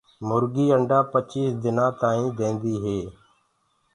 [0.27, 2.99] مرگي انڊآ پچيس دنآ تآئينٚ ديندي هي۔